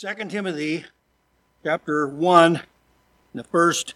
[0.00, 0.84] 2 Timothy
[1.64, 2.60] chapter 1,
[3.34, 3.94] the first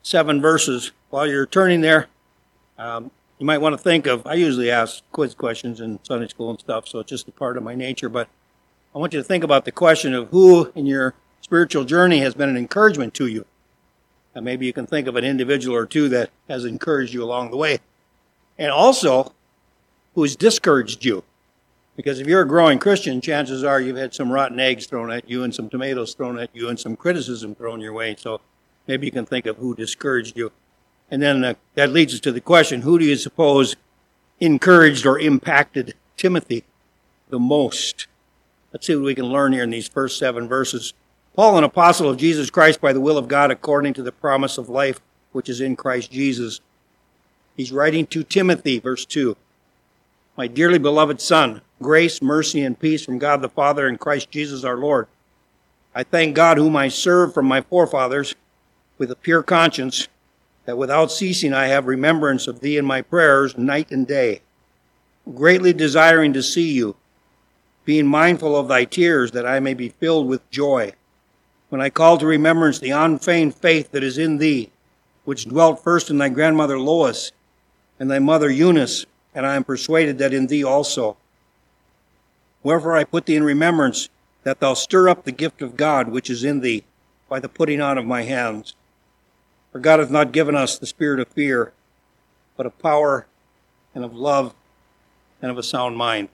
[0.00, 0.92] seven verses.
[1.10, 2.06] While you're turning there,
[2.78, 3.10] um,
[3.40, 6.60] you might want to think of, I usually ask quiz questions in Sunday school and
[6.60, 8.28] stuff, so it's just a part of my nature, but
[8.94, 12.34] I want you to think about the question of who in your spiritual journey has
[12.34, 13.44] been an encouragement to you.
[14.36, 17.50] And maybe you can think of an individual or two that has encouraged you along
[17.50, 17.80] the way.
[18.56, 19.32] And also,
[20.14, 21.24] who's discouraged you.
[21.96, 25.28] Because if you're a growing Christian, chances are you've had some rotten eggs thrown at
[25.28, 28.16] you and some tomatoes thrown at you and some criticism thrown your way.
[28.18, 28.40] So
[28.86, 30.50] maybe you can think of who discouraged you.
[31.10, 33.76] And then uh, that leads us to the question who do you suppose
[34.40, 36.64] encouraged or impacted Timothy
[37.28, 38.08] the most?
[38.72, 40.94] Let's see what we can learn here in these first seven verses.
[41.36, 44.58] Paul, an apostle of Jesus Christ by the will of God, according to the promise
[44.58, 45.00] of life
[45.32, 46.60] which is in Christ Jesus.
[47.56, 49.36] He's writing to Timothy, verse 2.
[50.36, 54.64] My dearly beloved son, grace, mercy, and peace from God the Father and Christ Jesus
[54.64, 55.06] our Lord.
[55.94, 58.34] I thank God, whom I serve from my forefathers
[58.98, 60.08] with a pure conscience,
[60.64, 64.40] that without ceasing I have remembrance of thee in my prayers night and day,
[65.36, 66.96] greatly desiring to see you,
[67.84, 70.94] being mindful of thy tears, that I may be filled with joy.
[71.68, 74.70] When I call to remembrance the unfeigned faith that is in thee,
[75.24, 77.30] which dwelt first in thy grandmother Lois
[78.00, 81.16] and thy mother Eunice, and I am persuaded that in thee also.
[82.62, 84.08] Wherefore I put thee in remembrance
[84.44, 86.84] that thou stir up the gift of God which is in thee
[87.28, 88.74] by the putting on of my hands.
[89.72, 91.72] For God hath not given us the spirit of fear,
[92.56, 93.26] but of power
[93.94, 94.54] and of love
[95.42, 96.28] and of a sound mind.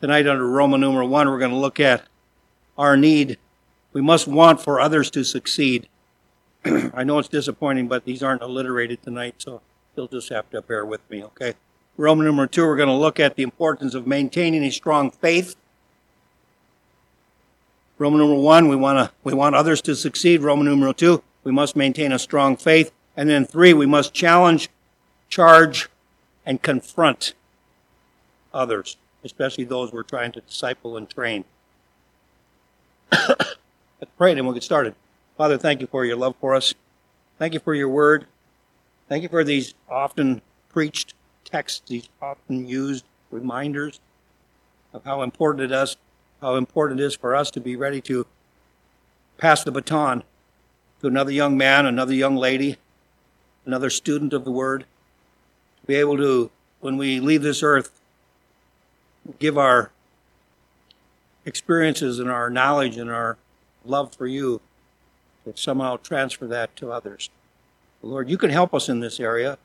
[0.00, 2.02] Tonight, under Roman numeral one, we're going to look at
[2.76, 3.38] our need.
[3.92, 5.88] We must want for others to succeed.
[6.64, 9.60] I know it's disappointing, but these aren't alliterated tonight, so
[9.94, 11.54] you'll just have to bear with me, okay?
[11.96, 15.56] Roman number two, we're going to look at the importance of maintaining a strong faith.
[17.98, 20.40] Roman number one, we want to we want others to succeed.
[20.40, 22.92] Roman number two, we must maintain a strong faith.
[23.16, 24.70] And then three, we must challenge,
[25.28, 25.88] charge,
[26.46, 27.34] and confront
[28.54, 31.44] others, especially those we're trying to disciple and train.
[33.28, 34.94] Let's pray and we'll get started.
[35.36, 36.74] Father, thank you for your love for us.
[37.38, 38.26] Thank you for your word.
[39.08, 40.40] Thank you for these often
[40.70, 41.14] preached
[41.52, 44.00] texts, these often used reminders
[44.92, 45.96] of how important it is,
[46.40, 48.26] how important it is for us to be ready to
[49.38, 50.24] pass the baton
[51.00, 52.78] to another young man, another young lady,
[53.66, 54.86] another student of the Word,
[55.80, 58.00] to be able to, when we leave this earth,
[59.38, 59.90] give our
[61.44, 63.36] experiences and our knowledge and our
[63.84, 64.60] love for you,
[65.44, 67.28] to somehow transfer that to others.
[68.00, 69.58] Lord, you can help us in this area.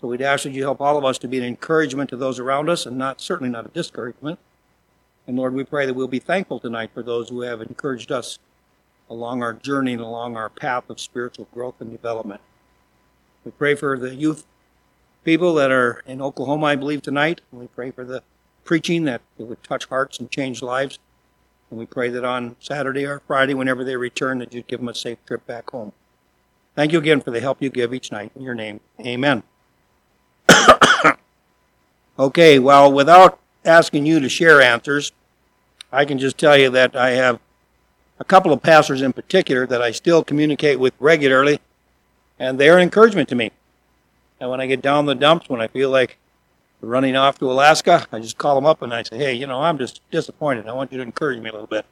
[0.00, 2.38] So we'd ask that you help all of us to be an encouragement to those
[2.38, 4.38] around us and not certainly not a discouragement.
[5.26, 8.38] And Lord, we pray that we'll be thankful tonight for those who have encouraged us
[9.10, 12.40] along our journey and along our path of spiritual growth and development.
[13.44, 14.46] We pray for the youth
[15.24, 17.40] people that are in Oklahoma, I believe, tonight.
[17.50, 18.22] And we pray for the
[18.64, 20.98] preaching that it would touch hearts and change lives.
[21.70, 24.88] And we pray that on Saturday or Friday, whenever they return, that you'd give them
[24.88, 25.92] a safe trip back home.
[26.74, 28.30] Thank you again for the help you give each night.
[28.36, 29.42] In your name, amen.
[32.18, 35.12] Okay, well, without asking you to share answers,
[35.92, 37.40] I can just tell you that I have
[38.18, 41.60] a couple of pastors in particular that I still communicate with regularly,
[42.38, 43.52] and they're an encouragement to me.
[44.40, 46.18] And when I get down the dumps, when I feel like
[46.80, 49.62] running off to Alaska, I just call them up and I say, hey, you know,
[49.62, 50.68] I'm just disappointed.
[50.68, 51.84] I want you to encourage me a little bit.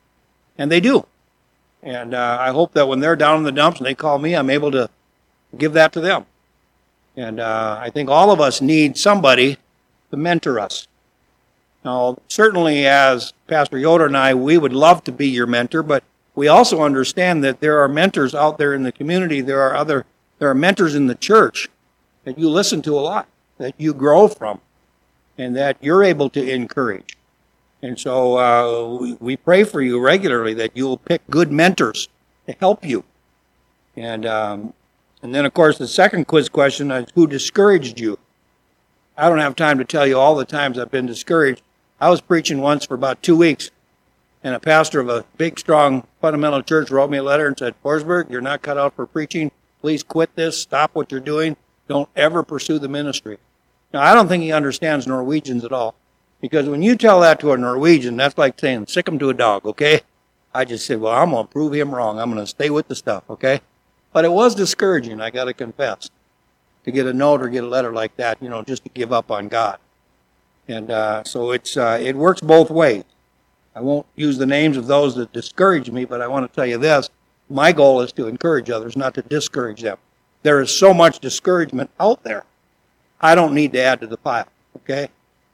[0.57, 1.07] And they do.
[1.83, 4.35] And uh, I hope that when they're down in the dumps and they call me,
[4.35, 4.89] I'm able to
[5.59, 6.27] give that to them.
[7.17, 9.59] And uh, I think all of us need somebody
[10.11, 10.89] to mentor us.
[11.85, 16.03] Now, certainly as Pastor Yoder and I, we would love to be your mentor, but
[16.35, 19.41] we also understand that there are mentors out there in the community.
[19.41, 20.05] There are other,
[20.39, 21.69] there are mentors in the church
[22.25, 23.29] that you listen to a lot,
[23.59, 24.61] that you grow from,
[25.39, 27.17] and that you're able to encourage.
[27.83, 32.09] And so uh, we, pray for you regularly that you'll pick good mentors
[32.47, 33.05] to help you.
[33.97, 34.75] And um,
[35.23, 38.19] and then, of course, the second quiz question is who discouraged you?
[39.19, 41.63] I don't have time to tell you all the times I've been discouraged.
[42.01, 43.71] I was preaching once for about two weeks,
[44.43, 47.75] and a pastor of a big, strong fundamental church wrote me a letter and said,
[47.83, 49.51] Forsberg, you're not cut out for preaching.
[49.81, 50.61] Please quit this.
[50.61, 51.57] Stop what you're doing.
[51.89, 53.39] Don't ever pursue the ministry.
[53.95, 55.95] Now, I don't think he understands Norwegians at all.
[56.41, 59.35] Because when you tell that to a Norwegian, that's like saying, sick him to a
[59.35, 60.03] dog, okay?
[60.53, 62.19] I just said, well, I'm going to prove him wrong.
[62.19, 63.63] I'm going to stay with the stuff, okay?
[64.13, 66.11] But it was discouraging, I got to confess,
[66.87, 69.13] to get a note or get a letter like that, you know, just to give
[69.13, 69.79] up on God.
[70.69, 73.05] And uh, so it's uh, it works both ways.
[73.75, 76.65] I won't use the names of those that discourage me, but I want to tell
[76.65, 77.11] you this.
[77.51, 79.99] My goal is to encourage others, not to discourage them.
[80.43, 82.45] There is so much discouragement out there.
[83.21, 85.09] I don't need to add to the pile, okay?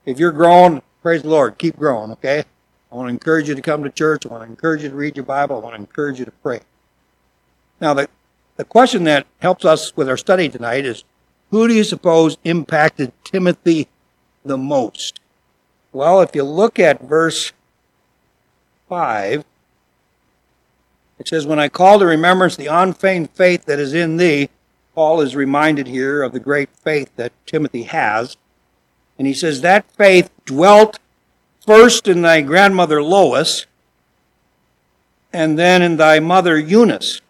[0.05, 2.45] If you're growing, praise the Lord, keep growing, okay?
[2.91, 4.25] I want to encourage you to come to church.
[4.25, 5.57] I want to encourage you to read your Bible.
[5.57, 6.61] I want to encourage you to pray.
[7.81, 8.07] Now, the,
[8.55, 11.03] the question that helps us with our study tonight is
[11.53, 13.87] who do you suppose impacted Timothy
[14.43, 15.19] the most?
[15.91, 17.53] Well, if you look at verse
[18.89, 19.45] 5,
[21.19, 24.49] it says, When I call to remembrance the unfeigned faith that is in thee,
[24.95, 28.35] Paul is reminded here of the great faith that Timothy has.
[29.19, 30.97] And he says, That faith dwelt
[31.63, 33.67] first in thy grandmother Lois,
[35.31, 37.21] and then in thy mother Eunice.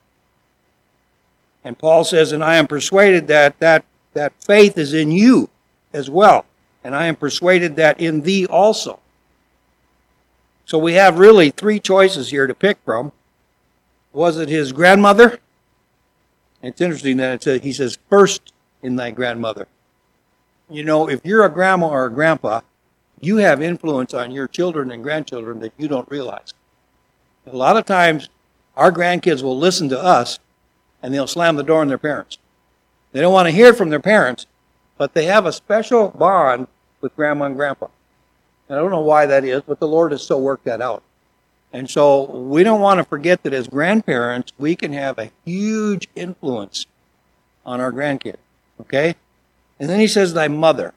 [1.61, 5.49] And Paul says, And I am persuaded that that, that faith is in you
[5.91, 6.45] as well.
[6.83, 8.99] And I am persuaded that in thee also.
[10.65, 13.11] So we have really three choices here to pick from.
[14.11, 15.39] Was it his grandmother?
[16.61, 19.67] It's interesting that it says, he says, first in thy grandmother.
[20.69, 22.61] You know, if you're a grandma or a grandpa,
[23.19, 26.53] you have influence on your children and grandchildren that you don't realize.
[27.45, 28.29] A lot of times,
[28.75, 30.39] our grandkids will listen to us
[31.01, 32.37] and they'll slam the door on their parents.
[33.13, 34.47] They don't want to hear from their parents,
[34.97, 36.67] but they have a special bond
[36.99, 37.87] with grandma and grandpa.
[38.67, 41.03] And I don't know why that is, but the Lord has so worked that out.
[41.71, 46.07] And so we don't want to forget that as grandparents, we can have a huge
[46.15, 46.85] influence
[47.65, 48.37] on our grandkids.
[48.81, 49.15] Okay?
[49.79, 50.93] And then he says, thy mother.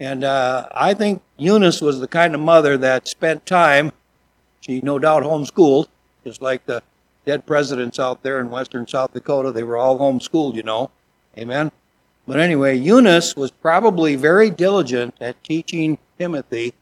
[0.00, 3.92] And uh, I think Eunice was the kind of mother that spent time,
[4.60, 5.88] she no doubt homeschooled,
[6.24, 6.82] just like the
[7.24, 9.52] dead presidents out there in western South Dakota.
[9.52, 10.90] They were all homeschooled, you know.
[11.36, 11.72] Amen.
[12.26, 16.74] But anyway, Eunice was probably very diligent at teaching Timothy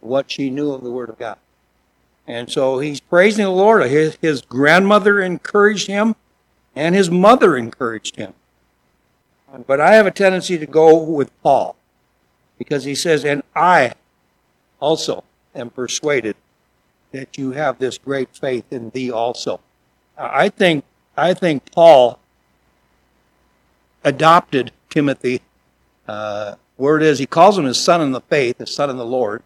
[0.00, 1.38] what she knew of the Word of God.
[2.26, 3.88] And so he's praising the Lord.
[3.90, 6.16] His, his grandmother encouraged him,
[6.74, 8.34] and his mother encouraged him.
[9.66, 11.76] But I have a tendency to go with Paul
[12.56, 13.94] because he says, And I
[14.78, 15.24] also
[15.54, 16.36] am persuaded
[17.10, 19.60] that you have this great faith in thee also.
[20.16, 20.84] I think
[21.16, 22.19] I think Paul
[24.04, 25.40] adopted Timothy.
[26.08, 29.06] Uh, word is he calls him his son in the faith, his son in the
[29.06, 29.42] Lord.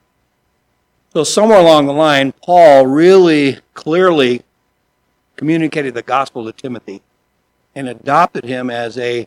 [1.13, 4.43] So somewhere along the line, Paul really clearly
[5.37, 7.03] communicated the gospel to Timothy
[7.75, 9.27] and adopted him as a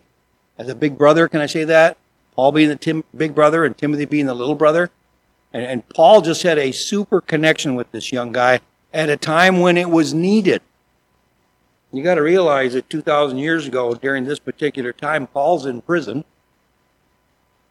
[0.58, 1.28] as a big brother.
[1.28, 1.98] Can I say that?
[2.36, 4.90] Paul being the Tim, big brother and Timothy being the little brother.
[5.54, 8.60] And, and Paul just had a super connection with this young guy
[8.94, 10.62] at a time when it was needed.
[11.92, 16.26] You got to realize that 2,000 years ago, during this particular time, Paul's in prison.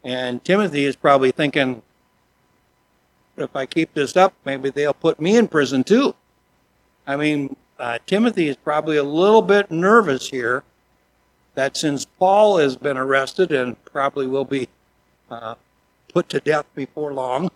[0.02, 1.82] And Timothy is probably thinking,
[3.36, 6.14] if I keep this up, maybe they'll put me in prison too.
[7.06, 10.64] I mean, uh, Timothy is probably a little bit nervous here
[11.54, 14.68] that since Paul has been arrested and probably will be
[15.30, 15.56] uh,
[16.12, 17.50] put to death before long,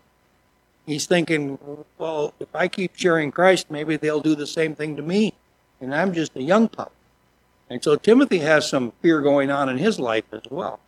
[0.87, 1.59] he's thinking,
[1.99, 5.35] well, if I keep sharing Christ, maybe they'll do the same thing to me.
[5.81, 6.93] And I'm just a young pup.
[7.69, 10.81] And so Timothy has some fear going on in his life as well.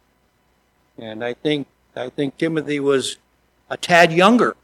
[0.98, 3.18] And I think I think Timothy was
[3.68, 4.56] a tad younger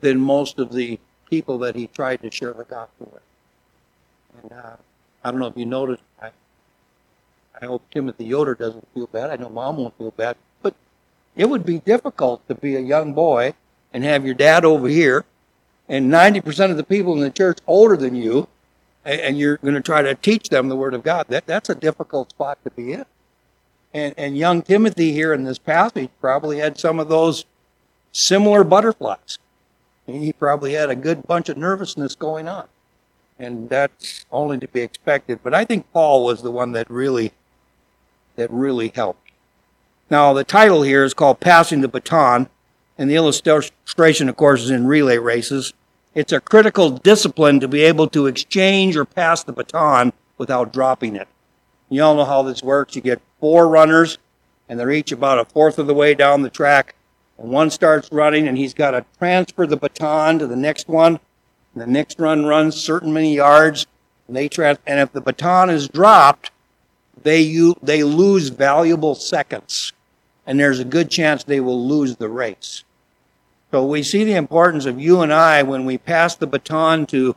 [0.00, 0.98] than most of the
[1.28, 3.22] people that he tried to share the gospel with.
[4.42, 4.76] And uh,
[5.22, 6.30] I don't know if you noticed, I,
[7.60, 9.30] I hope Timothy Yoder doesn't feel bad.
[9.30, 10.36] I know mom won't feel bad.
[10.62, 10.74] But
[11.34, 13.54] it would be difficult to be a young boy
[13.92, 15.24] and have your dad over here
[15.88, 18.48] and 90% of the people in the church older than you,
[19.06, 21.26] and you're going to try to teach them the Word of God.
[21.28, 23.06] That, that's a difficult spot to be in.
[23.94, 27.44] And, and young Timothy here in this passage probably had some of those
[28.12, 29.38] similar butterflies.
[30.06, 32.66] He probably had a good bunch of nervousness going on.
[33.38, 35.40] And that's only to be expected.
[35.42, 37.32] But I think Paul was the one that really
[38.36, 39.30] that really helped.
[40.10, 42.48] Now, the title here is called Passing the Baton,
[42.96, 45.72] and the illustration, of course, is in relay races.
[46.16, 51.14] It's a critical discipline to be able to exchange or pass the baton without dropping
[51.14, 51.28] it.
[51.90, 52.96] You all know how this works.
[52.96, 54.16] You get four runners,
[54.66, 56.94] and they're each about a fourth of the way down the track.
[57.36, 61.20] And one starts running, and he's got to transfer the baton to the next one.
[61.74, 63.86] And the next run runs certain many yards,
[64.26, 66.50] and they trans- and if the baton is dropped,
[67.22, 69.92] they you they lose valuable seconds,
[70.46, 72.84] and there's a good chance they will lose the race.
[73.70, 77.34] So we see the importance of you and I when we pass the baton to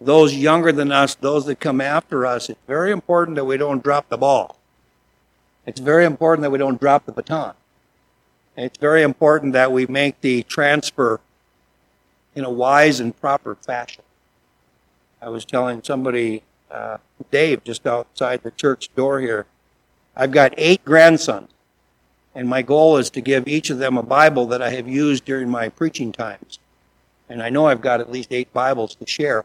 [0.00, 2.48] those younger than us, those that come after us.
[2.48, 4.58] It's very important that we don't drop the ball.
[5.66, 7.54] It's very important that we don't drop the baton.
[8.56, 11.20] It's very important that we make the transfer
[12.34, 14.04] in a wise and proper fashion.
[15.22, 16.98] I was telling somebody, uh,
[17.30, 19.46] Dave, just outside the church door here,
[20.16, 21.50] I've got eight grandsons,
[22.34, 25.24] and my goal is to give each of them a Bible that I have used
[25.24, 26.58] during my preaching times.
[27.28, 29.44] And I know I've got at least eight Bibles to share.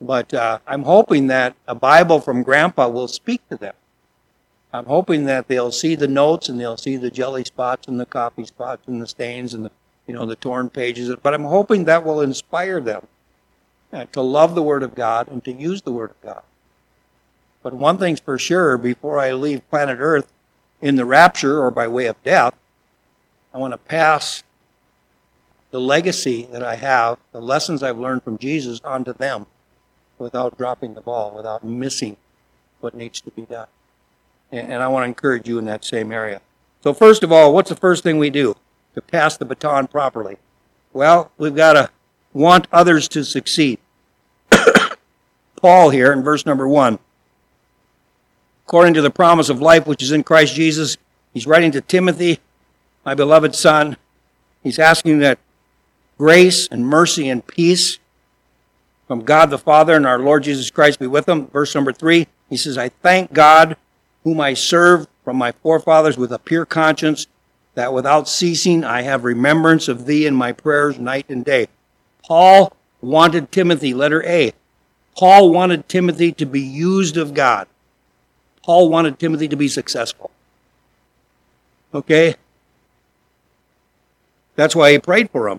[0.00, 3.74] But uh, I'm hoping that a Bible from Grandpa will speak to them.
[4.72, 8.06] I'm hoping that they'll see the notes and they'll see the jelly spots and the
[8.06, 9.70] coffee spots and the stains and the
[10.06, 11.14] you know the torn pages.
[11.22, 13.06] But I'm hoping that will inspire them
[13.92, 16.42] uh, to love the Word of God and to use the Word of God.
[17.62, 20.32] But one thing's for sure: before I leave planet Earth
[20.80, 22.54] in the rapture or by way of death,
[23.52, 24.42] I want to pass
[25.70, 29.46] the legacy that I have, the lessons I've learned from Jesus, onto them
[30.18, 32.16] without dropping the ball, without missing
[32.80, 33.68] what needs to be done.
[34.52, 36.40] And, I want to encourage you in that same area.
[36.82, 38.56] So, first of all, what's the first thing we do
[38.94, 40.38] to pass the baton properly?
[40.92, 41.90] Well, we've got to
[42.32, 43.78] want others to succeed.
[45.56, 46.98] Paul here in verse number one,
[48.70, 50.96] according to the promise of life which is in Christ Jesus,
[51.34, 52.38] he's writing to Timothy,
[53.04, 53.96] my beloved son.
[54.62, 55.40] He's asking that
[56.18, 57.98] grace and mercy and peace
[59.08, 61.48] from God the Father and our Lord Jesus Christ be with him.
[61.48, 63.76] Verse number three, he says, I thank God
[64.22, 67.26] whom I serve from my forefathers with a pure conscience,
[67.74, 71.66] that without ceasing I have remembrance of thee in my prayers night and day.
[72.24, 74.52] Paul wanted Timothy, letter A.
[75.16, 77.66] Paul wanted Timothy to be used of God.
[78.70, 80.30] Paul wanted Timothy to be successful.
[81.92, 82.36] Okay?
[84.54, 85.58] That's why he prayed for him.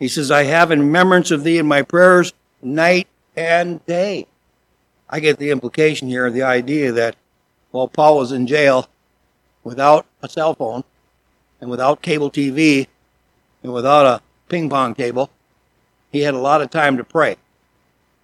[0.00, 4.26] He says, I have in remembrance of thee in my prayers night and day.
[5.08, 7.14] I get the implication here, the idea that
[7.70, 8.88] while Paul was in jail
[9.62, 10.82] without a cell phone
[11.60, 12.88] and without cable TV
[13.62, 15.30] and without a ping pong table,
[16.10, 17.36] he had a lot of time to pray.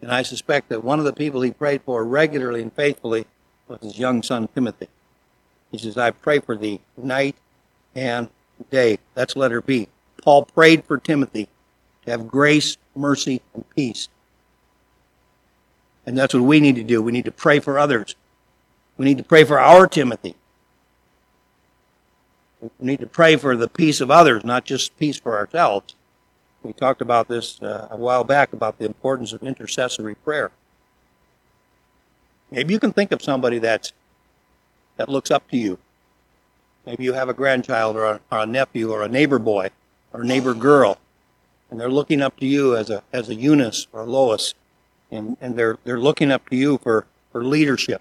[0.02, 3.26] And I suspect that one of the people he prayed for regularly and faithfully
[3.68, 4.88] was his young son Timothy.
[5.70, 7.36] He says, I pray for thee night
[7.94, 8.28] and
[8.70, 8.98] day.
[9.14, 9.88] That's letter B.
[10.22, 11.48] Paul prayed for Timothy
[12.04, 14.08] to have grace, mercy, and peace.
[16.04, 17.02] And that's what we need to do.
[17.02, 18.14] We need to pray for others
[18.96, 20.34] we need to pray for our Timothy.
[22.60, 25.94] We need to pray for the peace of others, not just peace for ourselves.
[26.62, 30.50] We talked about this uh, a while back about the importance of intercessory prayer.
[32.50, 33.92] Maybe you can think of somebody that's
[34.96, 35.78] that looks up to you.
[36.86, 39.70] Maybe you have a grandchild or a, or a nephew or a neighbor boy
[40.12, 40.98] or neighbor girl,
[41.70, 44.54] and they're looking up to you as a as a Eunice or a Lois,
[45.10, 48.00] and, and they're they're looking up to you for, for leadership.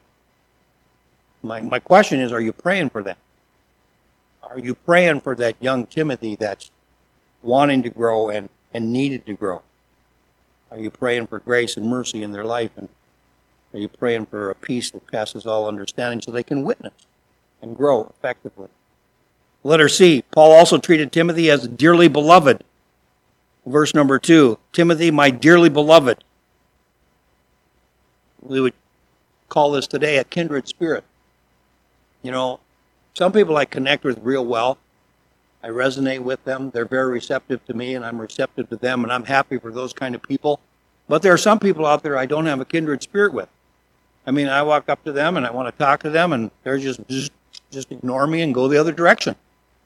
[1.46, 3.18] My, my question is, are you praying for them?
[4.42, 6.72] Are you praying for that young Timothy that's
[7.44, 9.62] wanting to grow and, and needed to grow?
[10.72, 12.72] Are you praying for grace and mercy in their life?
[12.78, 12.90] And
[13.76, 16.94] are you praying for a peace that passes all understanding so they can witness
[17.62, 18.70] and grow effectively?
[19.66, 22.64] Letter C, Paul also treated Timothy as dearly beloved.
[23.66, 26.24] Verse number two, Timothy, my dearly beloved.
[28.42, 28.76] We would
[29.50, 31.04] call this today a kindred spirit.
[32.24, 32.62] You know,
[33.14, 34.78] some people I connect with real well.
[35.62, 36.70] I resonate with them.
[36.70, 39.92] They're very receptive to me, and I'm receptive to them, and I'm happy for those
[39.92, 40.62] kind of people.
[41.10, 43.50] But there are some people out there I don't have a kindred spirit with.
[44.26, 46.52] I mean, I walk up to them and I want to talk to them, and
[46.64, 47.32] they're just just,
[47.92, 49.36] ignore me and go the other direction.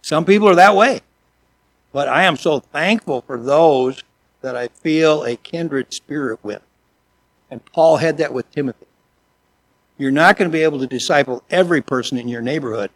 [0.01, 1.01] Some people are that way.
[1.91, 4.03] But I am so thankful for those
[4.41, 6.62] that I feel a kindred spirit with.
[7.50, 8.86] And Paul had that with Timothy.
[9.98, 12.91] You're not going to be able to disciple every person in your neighborhood,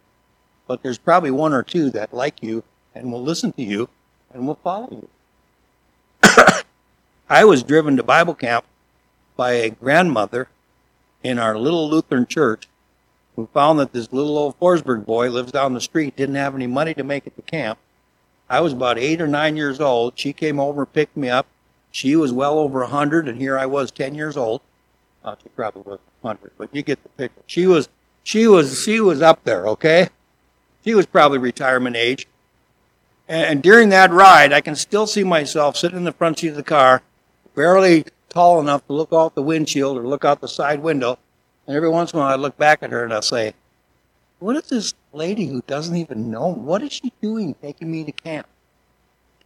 [0.66, 2.62] but there's probably one or two that like you
[2.94, 3.88] and will listen to you
[4.32, 5.08] and will follow you.
[7.28, 8.64] I was driven to Bible camp
[9.36, 10.48] by a grandmother
[11.24, 12.68] in our little Lutheran church
[13.34, 16.68] who found that this little old Forsberg boy lives down the street, didn't have any
[16.68, 17.78] money to make it to camp.
[18.48, 20.12] I was about eight or nine years old.
[20.16, 21.46] She came over and picked me up.
[21.90, 24.60] She was well over a hundred, and here I was, ten years old.
[25.24, 27.42] Uh, she probably was hundred, but you get the picture.
[27.46, 27.88] She was,
[28.22, 29.66] she was, she was up there.
[29.68, 30.08] Okay,
[30.84, 32.28] she was probably retirement age.
[33.26, 36.48] And, and during that ride, I can still see myself sitting in the front seat
[36.48, 37.02] of the car,
[37.54, 41.18] barely tall enough to look out the windshield or look out the side window.
[41.66, 43.54] And every once in a while, I look back at her and I'll say,
[44.40, 46.48] "What is this lady who doesn't even know?
[46.48, 48.48] What is she doing, taking me to camp,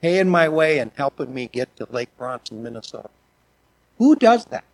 [0.00, 3.11] paying my way, and helping me get to Lake Bronson, Minnesota?
[3.99, 4.64] Who does that?"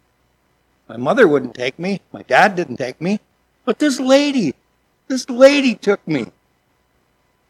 [0.89, 2.01] My mother wouldn't take me.
[2.13, 3.21] My dad didn't take me.
[3.65, 4.55] But this lady,
[5.09, 6.27] this lady took me.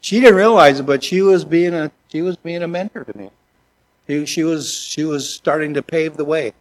[0.01, 3.19] She didn't realize it, but she was being a she was being a mentor to
[3.19, 3.31] me.
[4.07, 6.53] He, she was she was starting to pave the way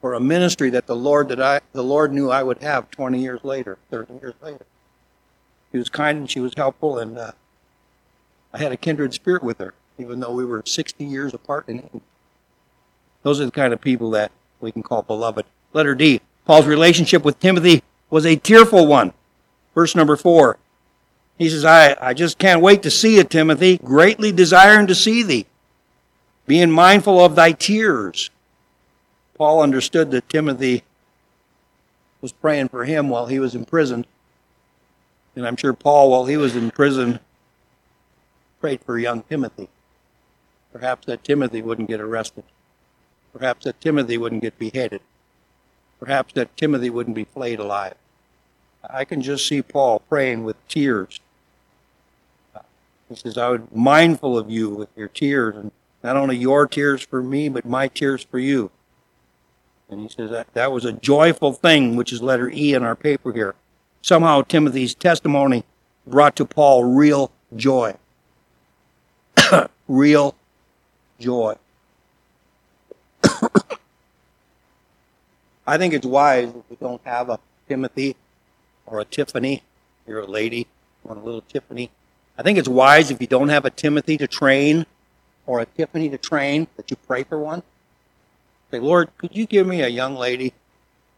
[0.00, 3.20] for a ministry that the Lord that I the Lord knew I would have 20
[3.20, 4.64] years later, 30 years later.
[5.72, 7.32] She was kind and she was helpful, and uh,
[8.52, 11.80] I had a kindred spirit with her, even though we were 60 years apart in
[11.80, 12.02] age.
[13.22, 15.44] Those are the kind of people that we can call beloved.
[15.72, 16.20] Letter D.
[16.44, 19.12] Paul's relationship with Timothy was a tearful one.
[19.74, 20.58] Verse number four.
[21.38, 25.22] He says, I, I just can't wait to see you, Timothy, greatly desiring to see
[25.22, 25.46] thee,
[26.50, 28.28] being mindful of thy tears.
[29.34, 30.82] Paul understood that Timothy
[32.20, 34.04] was praying for him while he was in prison.
[35.36, 37.20] And I'm sure Paul, while he was in prison,
[38.60, 39.68] prayed for young Timothy.
[40.72, 42.42] Perhaps that Timothy wouldn't get arrested.
[43.32, 45.02] Perhaps that Timothy wouldn't get beheaded.
[46.00, 47.94] Perhaps that Timothy wouldn't be flayed alive.
[48.82, 51.20] I can just see Paul praying with tears.
[53.08, 55.70] He says, I was mindful of you with your tears, and
[56.02, 58.70] not only your tears for me, but my tears for you.
[59.88, 62.94] And he says that, that was a joyful thing, which is letter E in our
[62.94, 63.54] paper here.
[64.02, 65.64] Somehow Timothy's testimony
[66.06, 67.96] brought to Paul real joy.
[69.88, 70.34] real
[71.18, 71.56] joy.
[75.66, 78.16] I think it's wise if we don't have a Timothy
[78.86, 79.62] or a Tiffany.
[80.06, 80.66] You're a lady, you
[81.04, 81.90] want a little Tiffany.
[82.38, 84.86] I think it's wise if you don't have a Timothy to train
[85.50, 87.64] or a Tiffany to train that you pray for one.
[88.70, 90.54] Say, Lord, could you give me a young lady?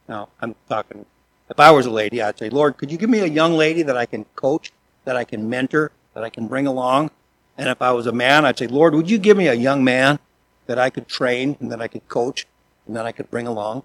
[0.08, 1.04] No, I'm talking.
[1.50, 3.82] If I was a lady, I'd say, Lord, could you give me a young lady
[3.82, 4.72] that I can coach,
[5.04, 7.10] that I can mentor, that I can bring along?
[7.58, 9.84] And if I was a man, I'd say, Lord, would you give me a young
[9.84, 10.18] man
[10.64, 12.46] that I could train and that I could coach
[12.86, 13.82] and that I could bring along?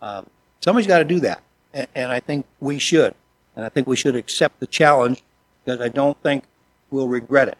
[0.00, 1.42] Um, somebody's got to do that.
[1.74, 3.14] And, and I think we should.
[3.54, 5.22] And I think we should accept the challenge
[5.62, 6.44] because I don't think
[6.90, 7.58] we'll regret it.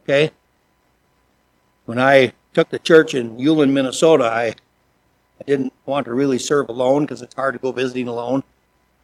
[0.00, 0.32] Okay?
[1.86, 6.68] When I took the church in Ulen, Minnesota, I, I didn't want to really serve
[6.68, 8.42] alone because it's hard to go visiting alone.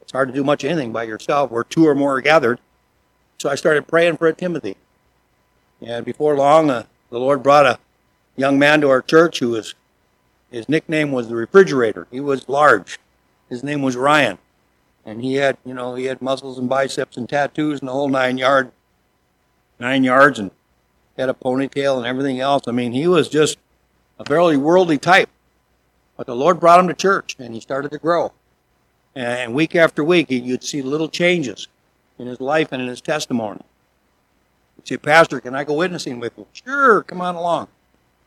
[0.00, 2.58] It's hard to do much anything by yourself where two or more are gathered.
[3.38, 4.76] So I started praying for a Timothy.
[5.80, 7.78] And before long, uh, the Lord brought a
[8.36, 9.75] young man to our church who was,
[10.50, 12.06] his nickname was the refrigerator.
[12.10, 12.99] He was large.
[13.49, 14.38] His name was Ryan.
[15.04, 18.08] And he had, you know, he had muscles and biceps and tattoos and the whole
[18.08, 18.73] nine yard,
[19.78, 20.50] nine yards and
[21.21, 22.67] had a ponytail and everything else.
[22.67, 23.59] I mean, he was just
[24.19, 25.28] a fairly worldly type.
[26.17, 28.33] But the Lord brought him to church and he started to grow.
[29.15, 31.69] And week after week, you'd see little changes
[32.19, 33.63] in his life and in his testimony.
[34.76, 36.47] You'd say, Pastor, can I go witnessing with you?
[36.52, 37.69] Sure, come on along.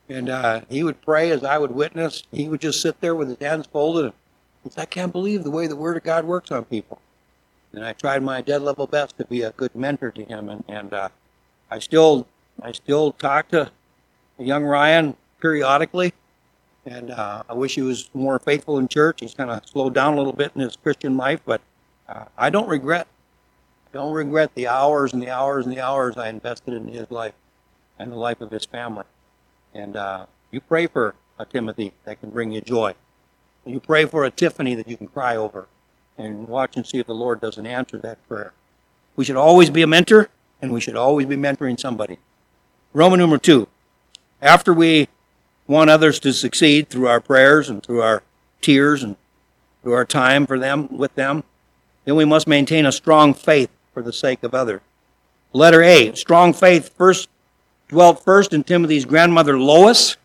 [0.09, 2.23] And uh, he would pray as I would witness.
[2.31, 4.11] He would just sit there with his hands folded.
[4.69, 6.99] Said, I can't believe the way the Word of God works on people.
[7.73, 10.49] And I tried my dead level best to be a good mentor to him.
[10.49, 11.09] And, and uh,
[11.71, 12.27] I still
[12.61, 13.71] I still talk to
[14.37, 16.13] young Ryan periodically,
[16.85, 19.21] and uh, I wish he was more faithful in church.
[19.21, 21.61] He's kind of slowed down a little bit in his Christian life, but
[22.07, 23.07] uh, I don't regret.
[23.91, 27.33] Don't regret the hours and the hours and the hours I invested in his life
[27.99, 29.05] and the life of his family.
[29.73, 32.95] And uh, you pray for a Timothy that can bring you joy.
[33.65, 35.67] You pray for a Tiffany that you can cry over,
[36.17, 38.53] and watch and see if the Lord doesn't answer that prayer.
[39.15, 40.29] We should always be a mentor,
[40.61, 42.17] and we should always be mentoring somebody.
[42.93, 43.67] Roman number two.
[44.41, 45.07] After we
[45.67, 48.23] want others to succeed through our prayers and through our
[48.61, 49.15] tears and
[49.81, 51.43] through our time for them, with them,
[52.05, 54.81] then we must maintain a strong faith for the sake of others.
[55.53, 57.29] Letter A, strong faith first
[57.87, 60.17] dwelt first in Timothy's grandmother Lois.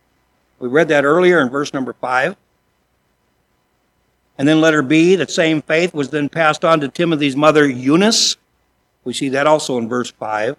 [0.59, 2.37] We read that earlier in verse number five.
[4.39, 8.37] And then letter B, that same faith was then passed on to Timothy's mother Eunice.
[9.05, 10.57] We see that also in verse 5.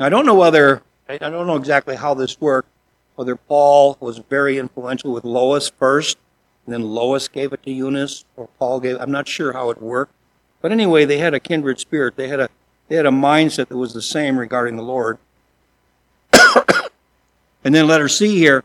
[0.00, 2.70] Now, I don't know whether, I don't know exactly how this worked,
[3.16, 6.16] whether Paul was very influential with Lois first,
[6.64, 9.82] and then Lois gave it to Eunice, or Paul gave I'm not sure how it
[9.82, 10.14] worked.
[10.62, 12.16] But anyway, they had a kindred spirit.
[12.16, 12.48] They had a,
[12.88, 15.18] they had a mindset that was the same regarding the Lord.
[17.62, 18.64] and then letter C here,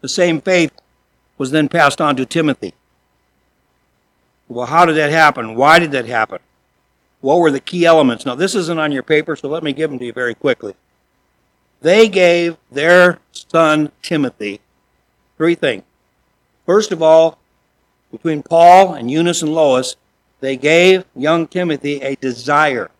[0.00, 0.72] the same faith
[1.38, 2.72] was then passed on to Timothy.
[4.46, 5.56] Well, how did that happen?
[5.56, 6.38] Why did that happen?
[7.20, 8.24] What were the key elements?
[8.24, 10.74] Now, this isn't on your paper, so let me give them to you very quickly.
[11.80, 14.60] They gave their son Timothy
[15.36, 15.84] three things.
[16.66, 17.38] First of all,
[18.10, 19.96] between Paul and Eunice and Lois,
[20.40, 22.90] they gave young Timothy a desire,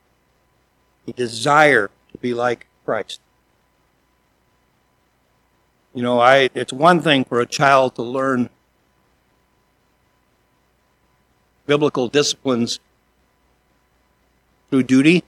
[1.07, 3.21] a desire to be like Christ.
[5.95, 8.51] You know, I it's one thing for a child to learn
[11.67, 12.81] biblical disciplines
[14.71, 15.25] through duty.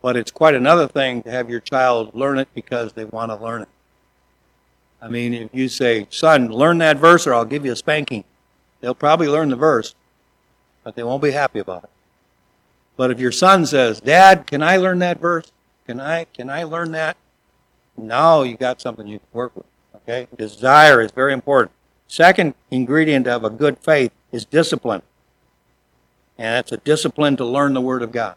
[0.00, 3.36] But it's quite another thing to have your child learn it because they want to
[3.36, 3.68] learn it.
[5.00, 8.24] I mean, if you say, son, learn that verse or I'll give you a spanking,
[8.80, 9.94] they'll probably learn the verse,
[10.84, 11.90] but they won't be happy about it.
[12.96, 15.50] But if your son says, Dad, can I learn that verse?
[15.86, 17.16] Can I can I learn that?
[17.96, 19.66] Now you got something you can work with.
[19.96, 20.28] Okay?
[20.36, 21.72] Desire is very important.
[22.06, 25.02] Second ingredient of a good faith is discipline.
[26.38, 28.36] And it's a discipline to learn the Word of God.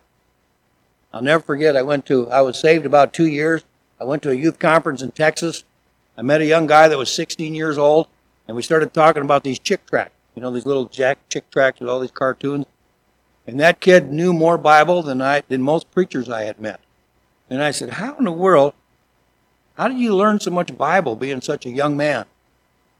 [1.13, 3.63] I'll never forget, I went to, I was saved about two years.
[3.99, 5.63] I went to a youth conference in Texas.
[6.17, 8.07] I met a young guy that was 16 years old,
[8.47, 10.13] and we started talking about these Chick tracts.
[10.35, 12.65] You know, these little Jack Chick tracts with all these cartoons.
[13.47, 16.81] And that kid knew more Bible than I than most preachers I had met.
[17.49, 18.73] And I said, How in the world,
[19.75, 22.25] how did you learn so much Bible being such a young man?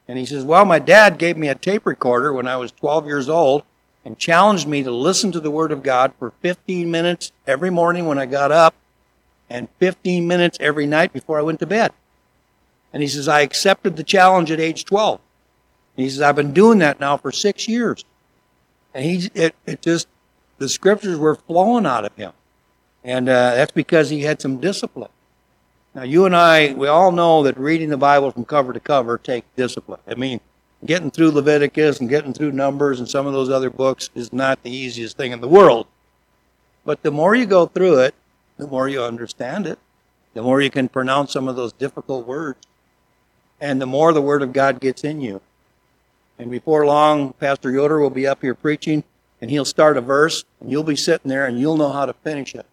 [0.07, 3.05] And he says, Well, my dad gave me a tape recorder when I was 12
[3.05, 3.63] years old
[4.05, 8.05] and challenged me to listen to the Word of God for 15 minutes every morning
[8.05, 8.75] when I got up
[9.49, 11.91] and 15 minutes every night before I went to bed.
[12.93, 15.19] And he says, I accepted the challenge at age 12.
[15.97, 18.05] And he says, I've been doing that now for six years.
[18.93, 20.07] And he, it, it just,
[20.59, 22.31] the scriptures were flowing out of him.
[23.03, 25.11] And uh, that's because he had some discipline.
[25.93, 29.17] Now, you and I, we all know that reading the Bible from cover to cover
[29.17, 29.99] takes discipline.
[30.07, 30.39] I mean,
[30.83, 34.63] getting through Leviticus and getting through Numbers and some of those other books is not
[34.63, 35.87] the easiest thing in the world.
[36.83, 38.15] But the more you go through it,
[38.57, 39.79] the more you understand it,
[40.33, 42.59] the more you can pronounce some of those difficult words,
[43.59, 45.41] and the more the Word of God gets in you.
[46.37, 49.03] And before long, Pastor Yoder will be up here preaching,
[49.41, 52.13] and he'll start a verse, and you'll be sitting there, and you'll know how to
[52.13, 52.65] finish it.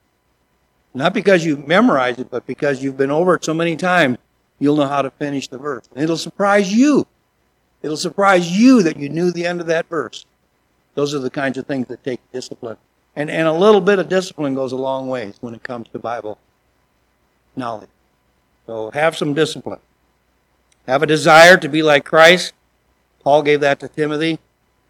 [0.93, 4.19] Not because you memorized it, but because you've been over it so many times,
[4.59, 5.89] you'll know how to finish the verse.
[5.95, 7.07] And it'll surprise you
[7.83, 10.25] It'll surprise you that you knew the end of that verse.
[10.95, 12.77] Those are the kinds of things that take discipline.
[13.17, 15.99] And, and a little bit of discipline goes a long ways when it comes to
[15.99, 16.39] Bible
[17.57, 17.91] knowledge.
[18.67, 19.81] So have some discipline.
[20.87, 22.53] Have a desire to be like Christ.
[23.23, 24.39] Paul gave that to Timothy.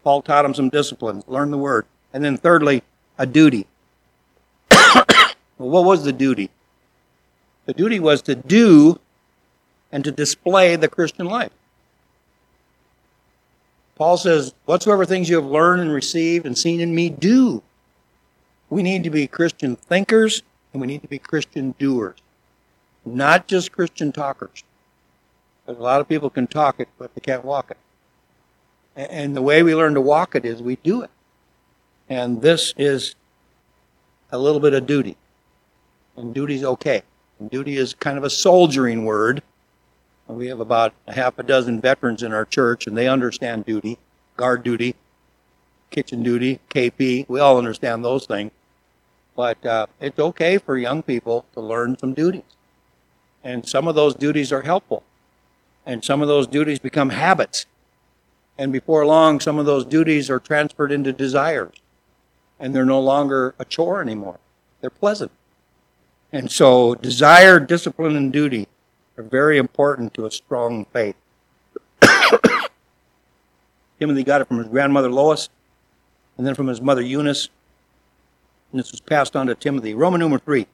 [0.03, 1.23] Paul taught him some discipline.
[1.27, 1.85] Learn the word.
[2.13, 2.83] And then thirdly,
[3.17, 3.67] a duty.
[4.71, 6.49] well, what was the duty?
[7.65, 8.99] The duty was to do
[9.91, 11.51] and to display the Christian life.
[14.03, 17.63] Paul says, Whatsoever things you have learned and received and seen in me, do.
[18.69, 22.17] We need to be Christian thinkers and we need to be Christian doers,
[23.05, 24.65] not just Christian talkers.
[25.65, 27.77] Because a lot of people can talk it, but they can't walk it.
[28.97, 31.09] And the way we learn to walk it is we do it.
[32.09, 33.15] And this is
[34.33, 35.15] a little bit of duty.
[36.17, 37.03] And duty's okay.
[37.39, 39.41] And duty is kind of a soldiering word
[40.35, 43.97] we have about a half a dozen veterans in our church, and they understand duty,
[44.37, 44.95] guard duty,
[45.89, 47.27] kitchen duty, KP.
[47.27, 48.51] We all understand those things.
[49.35, 52.43] But uh, it's okay for young people to learn some duties.
[53.43, 55.03] And some of those duties are helpful.
[55.85, 57.65] And some of those duties become habits.
[58.57, 61.75] And before long, some of those duties are transferred into desires.
[62.59, 64.39] And they're no longer a chore anymore.
[64.81, 65.31] They're pleasant.
[66.31, 68.67] And so, desire, discipline, and duty
[69.17, 71.15] are very important to a strong faith.
[73.99, 75.49] Timothy got it from his grandmother Lois,
[76.37, 77.49] and then from his mother Eunice,
[78.71, 79.93] and this was passed on to Timothy.
[79.93, 80.67] Roman number three.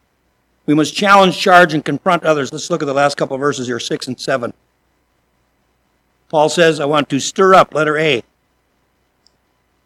[0.66, 2.54] We must challenge, charge, and confront others.
[2.54, 4.54] Let's look at the last couple verses here, six and seven.
[6.30, 8.24] Paul says, I want to stir up, letter A.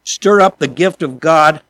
[0.03, 1.61] Stir up the gift of God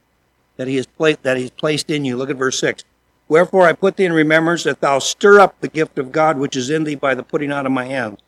[0.58, 2.17] that he has placed that he's placed in you.
[2.17, 2.84] Look at verse six.
[3.28, 6.56] Wherefore I put thee in remembrance that thou stir up the gift of God which
[6.56, 8.20] is in thee by the putting out of my hands.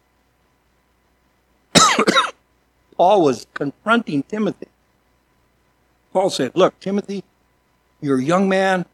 [2.97, 4.67] Paul was confronting Timothy.
[6.13, 7.23] Paul said, Look, Timothy,
[8.01, 8.86] you're a young man.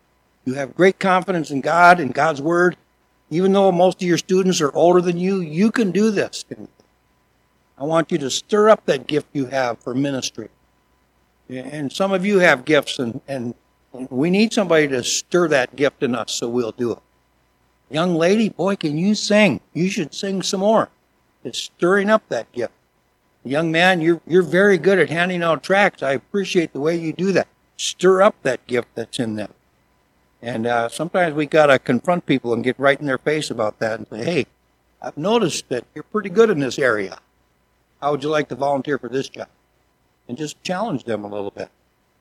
[0.44, 2.78] You have great confidence in God and God's word.
[3.30, 6.44] Even though most of your students are older than you, you can do this.
[7.78, 10.50] I want you to stir up that gift you have for ministry.
[11.48, 13.56] And some of you have gifts, and, and
[13.94, 17.00] we need somebody to stir that gift in us, so we'll do it.
[17.90, 19.60] Young lady, boy, can you sing?
[19.74, 20.90] You should sing some more.
[21.44, 22.74] It's stirring up that gift.
[23.44, 26.04] Young man, you're, you're very good at handing out tracts.
[26.04, 27.48] I appreciate the way you do that.
[27.76, 29.54] Stir up that gift that's in them.
[30.42, 33.80] And uh, sometimes we got to confront people and get right in their face about
[33.80, 34.46] that and say, hey,
[35.02, 37.20] I've noticed that you're pretty good in this area.
[38.02, 39.48] How would you like to volunteer for this job?
[40.28, 41.70] And just challenge them a little bit,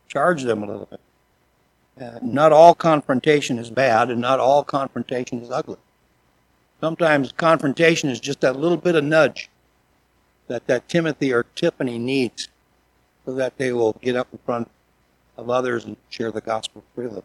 [0.09, 1.01] charge them a little bit.
[2.01, 5.77] Uh, not all confrontation is bad and not all confrontation is ugly.
[6.81, 9.51] Sometimes confrontation is just that little bit of nudge
[10.49, 12.49] that that Timothy or Tiffany needs
[13.27, 14.71] so that they will get up in front
[15.37, 17.23] of others and share the gospel freely.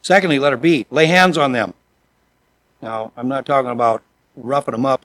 [0.00, 1.74] Secondly, letter B, lay hands on them.
[2.80, 4.02] Now, I'm not talking about
[4.36, 5.04] roughing them up.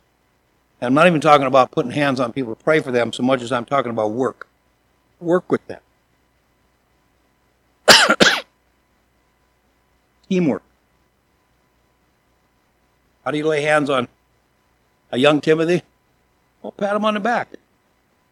[0.81, 3.41] I'm not even talking about putting hands on people to pray for them so much
[3.41, 4.47] as I'm talking about work.
[5.19, 5.81] Work with them.
[10.31, 10.63] Teamwork.
[13.25, 14.07] How do you lay hands on
[15.11, 15.83] a young Timothy?
[16.61, 17.49] Well, pat him on the back.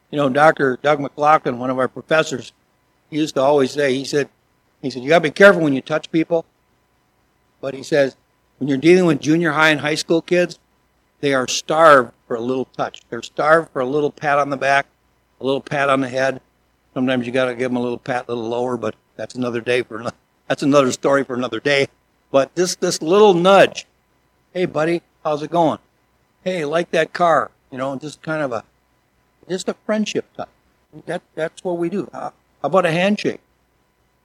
[0.10, 0.80] You know, Dr.
[0.82, 2.54] Doug McLaughlin, one of our professors,
[3.10, 4.30] he used to always say, he said,
[4.82, 6.46] he said, you gotta be careful when you touch people.
[7.60, 8.16] But he says,
[8.60, 10.58] when you're dealing with junior high and high school kids,
[11.20, 13.02] they are starved for a little touch.
[13.10, 14.86] They're starved for a little pat on the back,
[15.42, 16.40] a little pat on the head.
[16.94, 19.82] Sometimes you gotta give them a little pat, a little lower, but that's another day
[19.84, 20.12] for ano-
[20.50, 21.88] that's another story for another day.
[22.32, 23.86] But this this little nudge,
[24.54, 25.80] hey buddy, how's it going?
[26.44, 28.64] Hey, like that car, you know, just kind of a
[29.48, 30.50] just a friendship touch.
[31.06, 32.10] That that's what we do.
[32.12, 33.42] How, how about a handshake?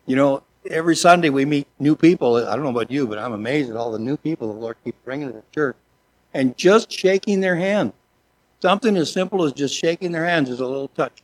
[0.06, 2.36] You know, every Sunday we meet new people.
[2.36, 4.76] I don't know about you, but I'm amazed at all the new people the Lord
[4.82, 5.76] keeps bringing to the church.
[6.32, 7.92] And just shaking their hand,
[8.60, 11.22] something as simple as just shaking their hands is a little touch,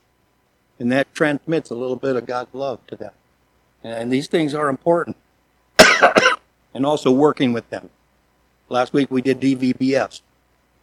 [0.79, 3.13] and that transmits a little bit of God's love to them.
[3.83, 5.17] And these things are important,
[6.75, 7.89] and also working with them.
[8.69, 10.21] Last week we did DVBS,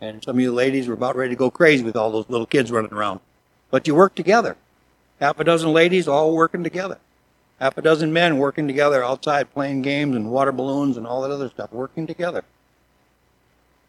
[0.02, 2.48] and some of you ladies were about ready to go crazy with all those little
[2.48, 3.20] kids running around.
[3.70, 4.58] But you work together.
[5.20, 6.98] Half a dozen ladies all working together.
[7.60, 11.32] Half a dozen men working together outside playing games and water balloons and all that
[11.32, 12.44] other stuff, working together.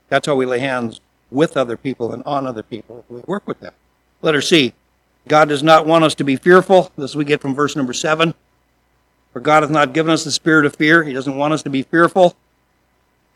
[0.09, 3.05] That's how we lay hands with other people and on other people.
[3.09, 3.75] We work with them.
[4.23, 4.73] Letter C.
[5.27, 6.91] God does not want us to be fearful.
[6.97, 8.35] This we get from verse number seven.
[9.39, 11.05] For God hath not given us the spirit of fear.
[11.05, 12.35] He doesn't want us to be fearful.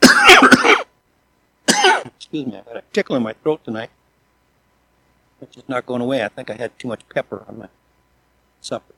[0.02, 0.84] Excuse
[2.44, 3.90] me, I've got a tickle in my throat tonight.
[5.40, 6.24] It's just not going away.
[6.24, 7.68] I think I had too much pepper on my
[8.60, 8.92] supper.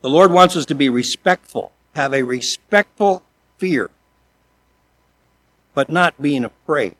[0.00, 3.22] The Lord wants us to be respectful, have a respectful
[3.58, 3.88] fear,
[5.74, 6.96] but not being afraid.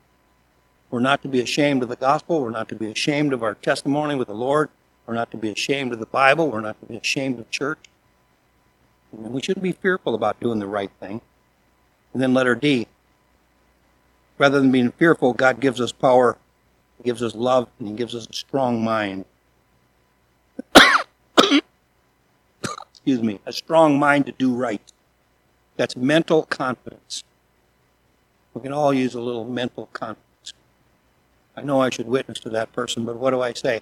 [0.89, 2.43] We're not to be ashamed of the gospel.
[2.43, 4.69] We're not to be ashamed of our testimony with the Lord.
[5.07, 6.51] We're not to be ashamed of the Bible.
[6.51, 7.79] We're not to be ashamed of church.
[9.13, 11.21] And we shouldn't be fearful about doing the right thing.
[12.13, 12.89] And then letter D.
[14.39, 16.37] Rather than being fearful, God gives us power,
[16.99, 19.25] He gives us love, and He gives us a strong mind.
[22.91, 24.83] Excuse me, a strong mind to do right.
[25.77, 27.23] That's mental confidence.
[28.53, 30.55] We can all use a little mental confidence.
[31.57, 33.81] I know I should witness to that person, but what do I say?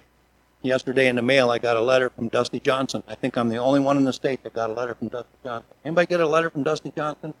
[0.65, 3.03] Yesterday in the mail, I got a letter from Dusty Johnson.
[3.07, 5.37] I think I'm the only one in the state that got a letter from Dusty
[5.43, 5.69] Johnson.
[5.85, 7.35] Anybody get a letter from Dusty Johnson?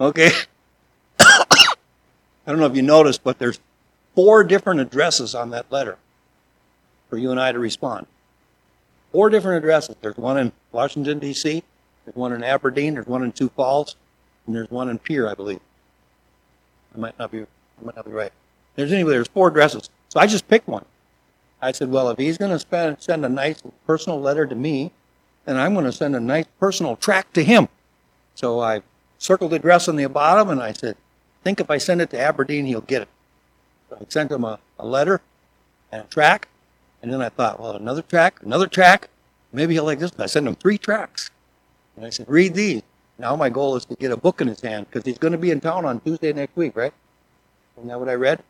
[0.00, 0.30] Okay.
[1.18, 1.66] I
[2.46, 3.58] don't know if you noticed, but there's
[4.14, 5.98] four different addresses on that letter
[7.08, 8.06] for you and I to respond.
[9.10, 9.96] Four different addresses.
[10.00, 11.64] There's one in Washington, D.C.,
[12.04, 13.96] there's one in Aberdeen, there's one in Sioux Falls,
[14.46, 15.60] and there's one in Pierre, I believe.
[16.94, 18.32] I might not be, I might not be right.
[18.76, 19.90] There's anyway, there's four addresses.
[20.08, 20.84] So I just picked one.
[21.62, 24.92] I said, well, if he's going to send a nice personal letter to me,
[25.44, 27.68] then I'm going to send a nice personal tract to him.
[28.34, 28.82] So I
[29.18, 30.96] circled the address on the bottom, and I said,
[31.44, 33.08] think if I send it to Aberdeen, he'll get it.
[33.88, 35.20] So I sent him a, a letter
[35.92, 36.48] and a track,
[37.02, 39.08] and then I thought, well, another track, another track,
[39.52, 40.12] maybe he'll like this.
[40.18, 41.30] I sent him three tracks,
[41.96, 42.82] and I said, read these.
[43.18, 45.38] Now my goal is to get a book in his hand because he's going to
[45.38, 46.94] be in town on Tuesday next week, right?
[47.76, 48.42] Isn't that what I read?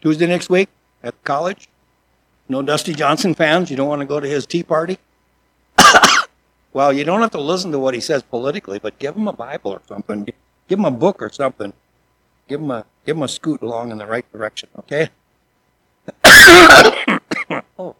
[0.00, 0.70] Tuesday next week
[1.02, 1.68] at college.
[2.48, 3.70] No Dusty Johnson fans.
[3.70, 4.98] You don't want to go to his tea party.
[6.72, 9.32] well, you don't have to listen to what he says politically, but give him a
[9.32, 10.28] Bible or something.
[10.68, 11.72] Give him a book or something.
[12.48, 14.68] Give him a give him a scoot along in the right direction.
[14.78, 15.08] Okay.
[17.78, 17.96] oh.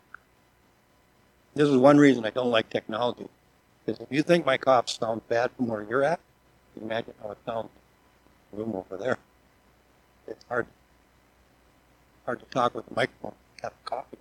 [1.54, 3.28] This is one reason I don't like technology.
[3.84, 6.20] Because if you think my cough sounds bad from where you're at,
[6.80, 7.68] imagine how it sounds
[8.52, 9.18] room over there.
[10.26, 10.66] It's hard
[12.24, 13.34] hard to talk with a microphone.
[13.62, 14.18] Have coffee.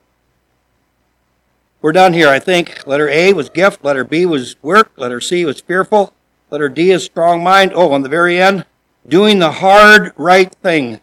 [1.83, 2.87] We're done here, I think.
[2.87, 3.83] Letter A was gift.
[3.83, 4.93] Letter B was work.
[4.95, 6.13] Letter C was fearful.
[6.49, 7.73] Letter D is strong mind.
[7.75, 8.65] Oh, on the very end,
[9.05, 11.01] doing the hard right thing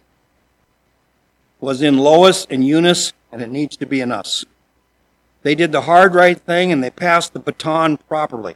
[1.61, 4.47] was in Lois and Eunice, and it needs to be in us.
[5.43, 8.55] They did the hard right thing and they passed the baton properly.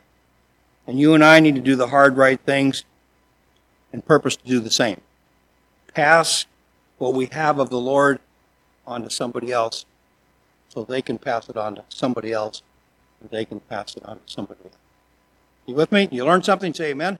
[0.86, 2.84] And you and I need to do the hard right things
[3.92, 5.02] and purpose to do the same.
[5.92, 6.46] Pass
[6.96, 8.18] what we have of the Lord
[8.86, 9.84] on to somebody else
[10.74, 12.62] so they can pass it on to somebody else
[13.20, 14.74] and they can pass it on to somebody else.
[15.66, 16.08] You with me?
[16.10, 16.74] You learned something?
[16.74, 17.18] Say amen.